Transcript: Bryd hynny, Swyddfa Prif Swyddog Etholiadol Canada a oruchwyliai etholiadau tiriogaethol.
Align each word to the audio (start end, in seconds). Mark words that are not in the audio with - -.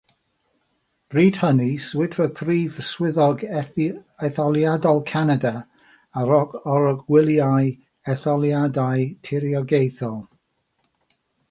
Bryd 1.11 1.35
hynny, 1.41 1.67
Swyddfa 1.83 2.25
Prif 2.39 2.79
Swyddog 2.87 3.43
Etholiadol 4.29 5.05
Canada 5.11 5.53
a 6.15 6.23
oruchwyliai 6.25 7.69
etholiadau 8.15 9.07
tiriogaethol. 9.29 10.21